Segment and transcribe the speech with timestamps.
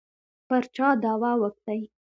[0.47, 1.81] پر چا دعوه وکړي.